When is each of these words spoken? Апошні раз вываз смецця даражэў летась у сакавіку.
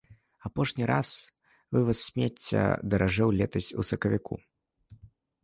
Апошні 0.47 0.85
раз 0.91 1.09
вываз 1.77 1.99
смецця 2.07 2.63
даражэў 2.95 3.29
летась 3.43 3.71
у 3.83 3.87
сакавіку. 3.91 4.35